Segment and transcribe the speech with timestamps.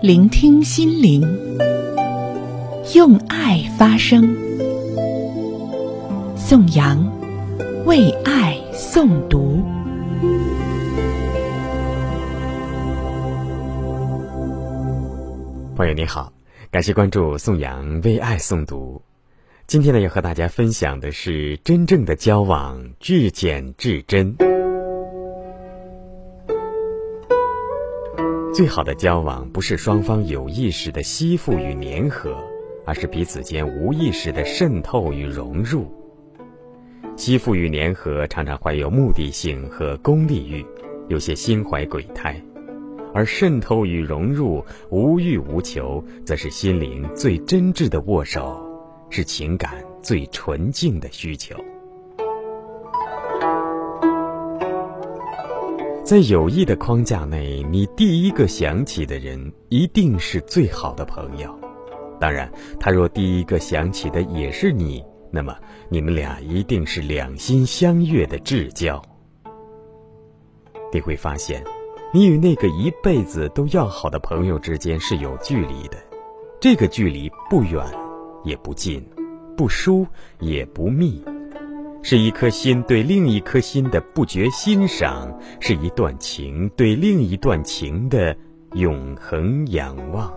[0.00, 1.22] 聆听心灵，
[2.94, 4.36] 用爱发声。
[6.36, 7.04] 宋阳
[7.84, 9.60] 为爱诵读。
[15.74, 16.32] 朋友你好，
[16.70, 19.02] 感谢关注宋阳为爱诵读。
[19.66, 24.47] 今天呢，要和大家分享的是真正的交往，至简至真。
[28.58, 32.36] 最好的交往不是双方有意识的吸附与粘合，
[32.84, 35.86] 而是彼此间无意识的渗透与融入。
[37.16, 40.66] 吸附与粘合常常怀有目的性和功利欲，
[41.06, 42.34] 有些心怀鬼胎；
[43.14, 48.60] 而渗透与融入无欲无求，则是心灵最真挚的握手，
[49.08, 51.54] 是情感最纯净的需求。
[56.08, 61.54] 在友谊的框架内，你第一个想起的人一定是最好的朋友。
[62.18, 62.50] 当然，
[62.80, 65.54] 他若第一个想起的也是你，那么
[65.90, 69.02] 你们俩一定是两心相悦的至交。
[70.90, 71.62] 你会发现，
[72.14, 75.98] 你与那个一辈子都要好的朋友之间是有距离的，
[76.58, 77.84] 这个距离不远
[78.44, 79.06] 也不近，
[79.58, 80.06] 不疏
[80.40, 81.22] 也不密。
[82.02, 88.36] 是一颗心对另一颗心的不觉欣赏，是一段情对另一段情的
[88.74, 90.32] 永恒仰望。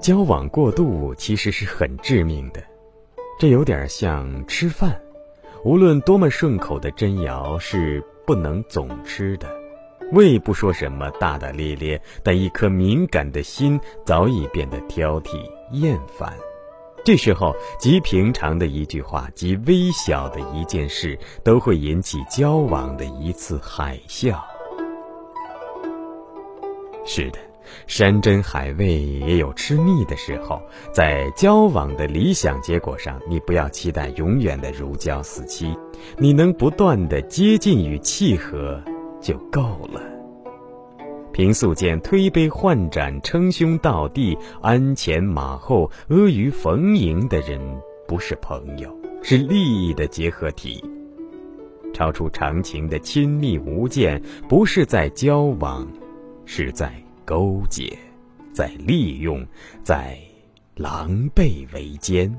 [0.00, 2.62] 交往过度其实是很致命的，
[3.38, 4.98] 这有点像吃饭，
[5.62, 9.59] 无论多么顺口的真肴是不能总吃的。
[10.12, 15.36] 胃不说什么大大咧咧，但一颗敏感的心早已变得挑剔
[15.72, 16.32] 厌烦。
[17.04, 24.36] 这时候，极平常的一句话，极微小的一件事，都会引起交往的一次海啸。
[27.06, 27.38] 是的，
[27.86, 30.60] 山珍海味也有吃腻的时候。
[30.92, 35.74] 在交往的理想结果上，你不要期待永远的如胶似漆，
[36.18, 38.82] 你能不断的接近与契合。
[39.22, 39.60] 就够
[39.92, 40.00] 了。
[41.40, 47.58] 平素间推杯换盏、称兄道弟、鞍前马后、阿谀逢迎的人，
[48.06, 50.84] 不是朋友，是利益的结合体。
[51.94, 55.88] 超出常情的亲密无间，不是在交往，
[56.44, 56.92] 是在
[57.24, 57.96] 勾结，
[58.52, 59.42] 在利用，
[59.82, 60.18] 在
[60.74, 62.30] 狼狈为奸。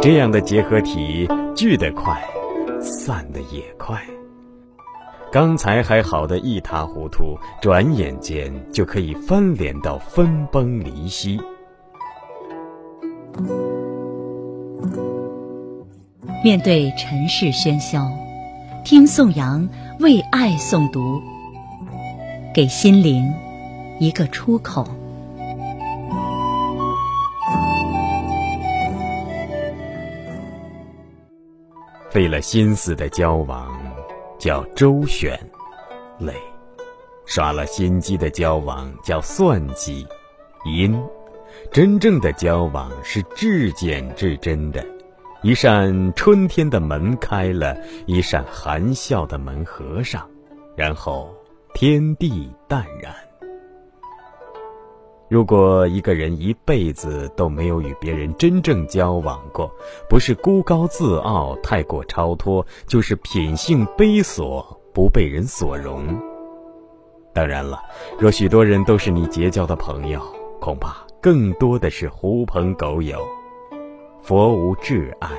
[0.00, 2.26] 这样的结合体聚得快，
[2.80, 4.02] 散得也快。
[5.32, 11.40] 刚才还好的一塌糊涂，转眼间就可以翻脸到分崩离析。
[16.42, 18.10] 面对尘世喧嚣，
[18.84, 19.68] 听宋阳
[20.00, 21.22] 为爱诵读，
[22.52, 23.32] 给心灵
[24.00, 24.84] 一个出口。
[32.10, 33.70] 费了心思的交往，
[34.40, 35.38] 叫周旋，
[36.18, 36.32] 累；
[37.26, 40.06] 耍了心机的交往，叫算计，
[40.64, 40.98] 阴。
[41.70, 44.82] 真正的交往是至简至真的，
[45.42, 50.26] 一扇春天的门开了，一扇含笑的门合上，
[50.74, 51.28] 然后
[51.74, 53.14] 天地淡然。
[55.30, 59.70] 如果一个人一辈子都没有与别人真正交往过，
[60.08, 64.60] 不是孤高自傲、太过超脱，就是品性卑琐、
[64.92, 66.04] 不被人所容。
[67.32, 67.80] 当然了，
[68.18, 70.20] 若许多人都是你结交的朋友，
[70.60, 73.24] 恐怕更多的是狐朋狗友。
[74.20, 75.30] 佛无挚爱，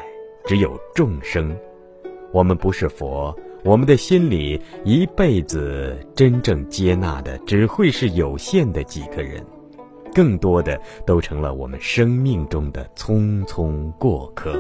[0.46, 1.53] 只有众生。
[2.31, 9.46] 我们不是佛，我们的心里一辈子真正接纳的，只会是有限的几个人。
[10.13, 14.53] 更多的都成了我们生命中的匆匆过客。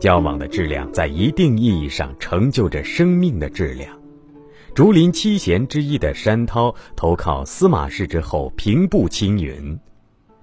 [0.00, 3.98] 交往的质量在一定意义上成就着生命的质量。
[4.74, 9.78] 竹林七贤之一的山涛投靠司马氏之后，平步青云。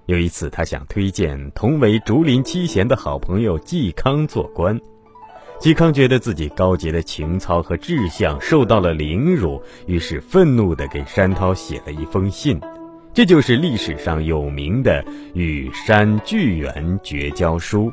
[0.06, 4.80] 有一次，他想推荐同为竹林七贤的好朋友嵇康做官。
[5.62, 12.60] 嵇康觉得自己高洁的情操和志向受到了凌辱，于是愤怒地给山涛写了一封信，
[13.14, 15.04] 这就是历史上有名的
[15.34, 17.88] 《与山巨源绝交书》。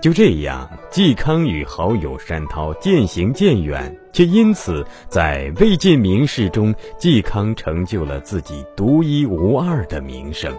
[0.00, 10.56] 就这样，嵇康与好友山涛渐行渐远，却因此在魏晋名士中，嵇康成就了自己独一无二的名声。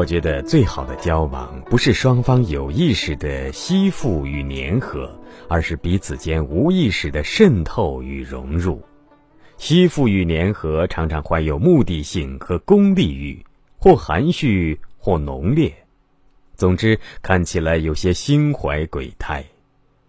[0.00, 5.14] 我觉得最好的交往，不是双方有意识的吸附与粘合，
[5.46, 8.82] 而是彼此间无意识的渗透与融入。
[9.58, 13.44] 吸附与粘合常常怀有目的性和功利欲，
[13.76, 15.70] 或含蓄，或浓烈。
[16.54, 19.42] 总之，看起来有些心怀鬼胎；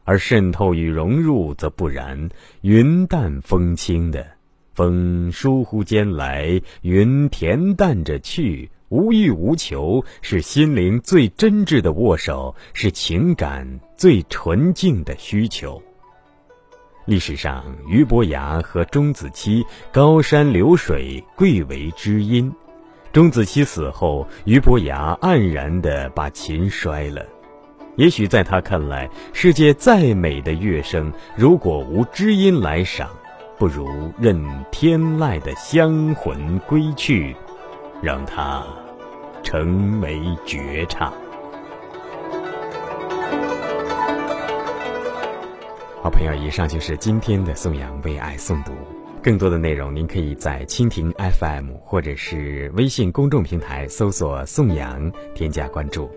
[0.05, 2.29] 而渗透与融入则不然，
[2.61, 4.25] 云淡风轻的，
[4.73, 8.69] 风疏忽间来，云恬淡着去。
[8.91, 15.81] 无欲无求，是心灵最真挚的握手，是情感最纯净的需求。
[17.05, 22.53] 历史上，俞伯牙和钟子期高山流水，贵为知音。
[23.13, 27.25] 钟子期死后，俞伯牙黯然地把琴摔了。
[27.95, 33.09] 也许在他看来，世界再美的乐声，如果无知音来赏，
[33.57, 33.87] 不如
[34.19, 37.33] 任天籁的香魂归去，
[38.01, 38.65] 让他。
[39.43, 41.13] 成为绝唱。
[46.01, 48.71] 好朋友，以上就是今天的宋阳为爱诵读。
[49.21, 56.09] 更多的内容，您可以在蜻蜓 FM 或者是微信公众平台搜索“宋阳”，添加关注。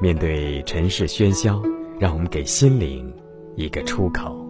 [0.00, 1.60] 面对尘世喧嚣，
[1.98, 3.12] 让我们给心灵
[3.56, 4.41] 一个出口。